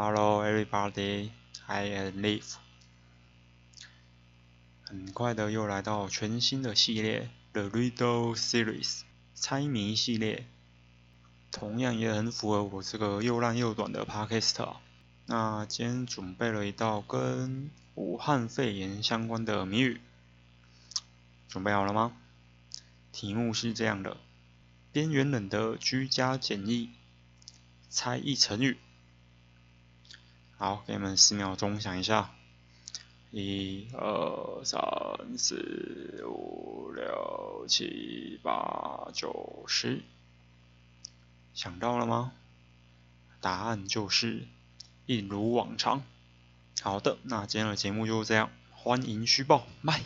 [0.00, 1.32] Hello everybody,
[1.66, 2.54] I am Live。
[4.84, 9.00] 很快的又来到全新的系列 The Riddle Series
[9.34, 10.46] 猜谜系列，
[11.50, 14.76] 同样也很符合我这个又烂又短的 Podcast。
[15.26, 20.00] 那今天准备了一道跟武汉肺炎相关的谜语，
[21.48, 22.16] 准备好了吗？
[23.10, 24.16] 题目是这样的：
[24.92, 26.90] 边缘人的居家简易，
[27.90, 28.78] 猜一成语。
[30.60, 32.34] 好，给你们十秒钟想一下，
[33.30, 40.02] 一二三四五六七八九十，
[41.54, 42.32] 想到了吗？
[43.40, 44.48] 答案就是
[45.06, 46.02] 一如往常。
[46.82, 50.02] 好的，那今天的节目就是这样，欢迎续报，拜。